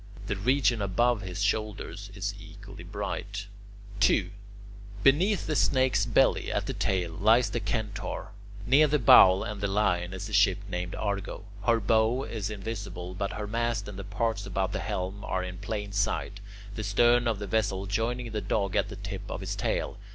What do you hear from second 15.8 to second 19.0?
sight, the stern of the vessel joining the Dog at the